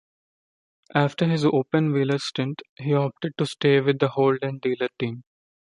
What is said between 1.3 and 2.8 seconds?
open-wheeler stint